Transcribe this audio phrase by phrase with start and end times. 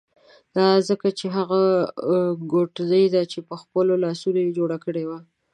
[0.55, 1.61] دا ځکه چې هغه
[2.51, 5.19] کوټنۍ ده چې په خپلو لاسو یې جوړه کړې وه.